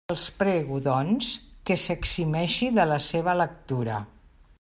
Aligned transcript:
Els 0.11 0.21
prego, 0.37 0.77
doncs, 0.87 1.27
que 1.69 1.77
s'eximeixi 1.83 2.71
de 2.79 2.87
la 2.93 2.99
seva 3.11 3.37
lectura. 3.43 4.01